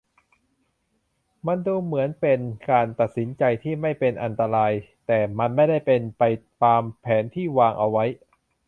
[1.47, 4.73] มันดูเหมือนเป็นการตัดสินใจที่ไม่เป็นอันตราย
[5.07, 6.23] แต่มันไม่ได้เป็นไป
[6.63, 8.05] ตามแผนที่วางเอาไว้